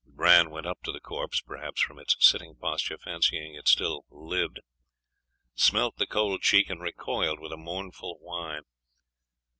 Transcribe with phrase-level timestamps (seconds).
[0.11, 4.55] Bran went up to the corpse perhaps from its sitting posture fancying it still living
[5.53, 8.63] smelt the cold cheek, and recoiled with a mournful whine.